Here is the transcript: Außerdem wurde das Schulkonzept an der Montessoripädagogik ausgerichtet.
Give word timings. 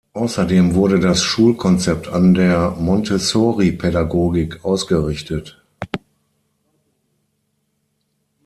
Außerdem 0.13 0.73
wurde 0.73 0.99
das 0.99 1.21
Schulkonzept 1.21 2.07
an 2.07 2.33
der 2.33 2.71
Montessoripädagogik 2.71 4.65
ausgerichtet. 4.65 5.61